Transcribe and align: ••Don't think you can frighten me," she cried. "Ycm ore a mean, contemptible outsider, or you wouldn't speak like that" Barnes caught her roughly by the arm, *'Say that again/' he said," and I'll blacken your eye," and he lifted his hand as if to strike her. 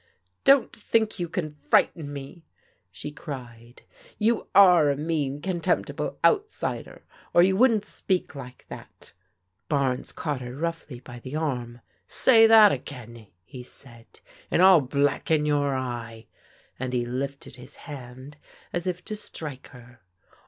••Don't 0.45 0.73
think 0.73 1.19
you 1.19 1.29
can 1.29 1.51
frighten 1.51 2.11
me," 2.11 2.43
she 2.91 3.11
cried. 3.11 3.83
"Ycm 4.19 4.47
ore 4.55 4.89
a 4.89 4.97
mean, 4.97 5.39
contemptible 5.43 6.17
outsider, 6.25 7.03
or 7.35 7.43
you 7.43 7.55
wouldn't 7.55 7.85
speak 7.85 8.33
like 8.33 8.65
that" 8.67 9.13
Barnes 9.69 10.11
caught 10.11 10.41
her 10.41 10.55
roughly 10.55 10.99
by 11.01 11.19
the 11.19 11.35
arm, 11.35 11.81
*'Say 12.07 12.47
that 12.47 12.71
again/' 12.71 13.27
he 13.43 13.61
said," 13.61 14.07
and 14.49 14.63
I'll 14.63 14.81
blacken 14.81 15.45
your 15.45 15.75
eye," 15.75 16.25
and 16.79 16.93
he 16.93 17.05
lifted 17.05 17.57
his 17.57 17.75
hand 17.85 18.37
as 18.73 18.87
if 18.87 19.05
to 19.05 19.15
strike 19.15 19.67
her. 19.67 19.99